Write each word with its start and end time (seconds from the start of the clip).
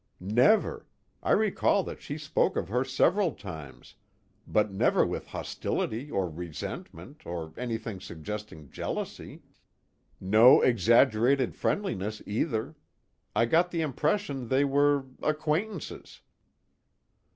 "Never. 0.19 0.87
I 1.21 1.29
recall 1.33 1.83
that 1.83 2.01
she 2.01 2.17
spoke 2.17 2.55
of 2.57 2.69
her 2.69 2.83
several 2.83 3.33
times, 3.35 3.93
but 4.47 4.71
never 4.71 5.05
with 5.05 5.27
hostility 5.27 6.09
or 6.09 6.27
resentment 6.27 7.23
or 7.23 7.53
anything 7.55 7.99
suggesting 8.01 8.71
jealousy. 8.71 9.43
No 10.19 10.59
exaggerated 10.59 11.55
friendliness 11.55 12.19
either. 12.25 12.73
I 13.35 13.45
got 13.45 13.69
the 13.69 13.81
impression 13.81 14.47
they 14.47 14.65
were 14.65 15.05
acquaintances." 15.21 16.21